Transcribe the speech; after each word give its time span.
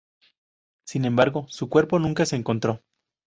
Sin 0.83 1.05
embargo, 1.05 1.45
su 1.49 1.69
cuerpo 1.69 1.99
nunca 1.99 2.25
se 2.25 2.35
encontró. 2.35 2.81